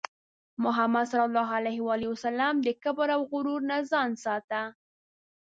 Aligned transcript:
محمد 0.57 1.05
صلى 1.05 1.25
الله 1.29 1.47
عليه 1.57 1.79
وسلم 2.13 2.53
د 2.65 2.67
کبر 2.83 3.07
او 3.15 3.21
غرور 3.31 3.61
نه 3.69 3.77
ځان 3.91 4.09
ساته. 4.23 4.61